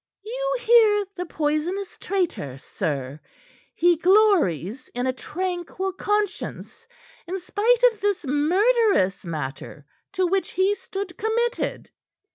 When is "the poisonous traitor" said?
1.15-2.57